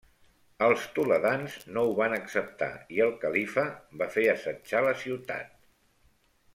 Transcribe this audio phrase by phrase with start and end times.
[0.67, 3.69] Els toledans no ho van acceptar i el califa
[4.03, 5.57] va fer assetjar la ciutat.